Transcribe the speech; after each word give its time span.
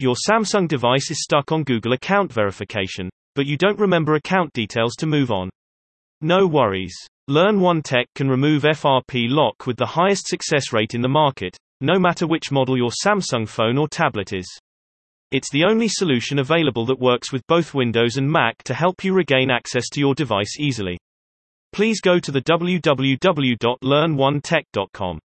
Your 0.00 0.16
Samsung 0.28 0.66
device 0.66 1.12
is 1.12 1.22
stuck 1.22 1.52
on 1.52 1.62
Google 1.62 1.92
account 1.92 2.32
verification, 2.32 3.08
but 3.36 3.46
you 3.46 3.56
don't 3.56 3.78
remember 3.78 4.16
account 4.16 4.52
details 4.52 4.96
to 4.96 5.06
move 5.06 5.30
on. 5.30 5.48
No 6.20 6.48
worries. 6.48 6.96
Learn 7.28 7.60
One 7.60 7.80
Tech 7.80 8.08
can 8.16 8.28
remove 8.28 8.64
FRP 8.64 9.30
lock 9.30 9.68
with 9.68 9.76
the 9.76 9.86
highest 9.86 10.26
success 10.26 10.72
rate 10.72 10.94
in 10.94 11.00
the 11.00 11.08
market, 11.08 11.56
no 11.80 11.96
matter 11.98 12.26
which 12.26 12.50
model 12.50 12.76
your 12.76 12.90
Samsung 12.90 13.48
phone 13.48 13.78
or 13.78 13.86
tablet 13.86 14.32
is. 14.32 14.48
It's 15.30 15.50
the 15.50 15.62
only 15.64 15.86
solution 15.88 16.40
available 16.40 16.86
that 16.86 16.98
works 16.98 17.30
with 17.32 17.46
both 17.46 17.72
Windows 17.72 18.16
and 18.16 18.28
Mac 18.28 18.64
to 18.64 18.74
help 18.74 19.04
you 19.04 19.14
regain 19.14 19.48
access 19.48 19.88
to 19.90 20.00
your 20.00 20.16
device 20.16 20.58
easily. 20.58 20.98
Please 21.72 22.00
go 22.00 22.18
to 22.18 22.32
the 22.32 22.42
www.learnonetech.com. 22.42 25.20